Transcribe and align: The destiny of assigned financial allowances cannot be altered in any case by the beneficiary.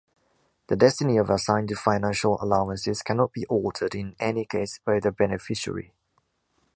The 0.65 0.75
destiny 0.75 1.17
of 1.17 1.29
assigned 1.29 1.69
financial 1.77 2.39
allowances 2.41 3.03
cannot 3.03 3.33
be 3.33 3.45
altered 3.45 3.93
in 3.93 4.15
any 4.19 4.45
case 4.45 4.79
by 4.83 4.99
the 4.99 5.11
beneficiary. 5.11 5.93